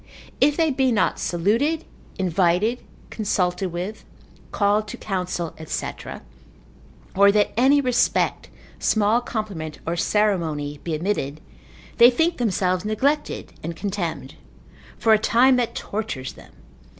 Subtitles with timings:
[0.39, 1.85] If they be not saluted,
[2.17, 4.03] invited, consulted with,
[4.51, 5.89] called to counsel, &c.,
[7.13, 11.39] or that any respect, small compliment, or ceremony be omitted,
[11.97, 14.33] they think themselves neglected, and contemned;
[14.97, 16.53] for a time that tortures them.